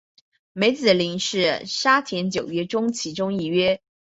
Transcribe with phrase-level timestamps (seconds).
[0.53, 3.83] 梅子林是沙田九约中其中一约。